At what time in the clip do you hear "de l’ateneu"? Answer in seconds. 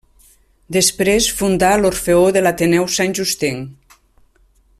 2.39-2.91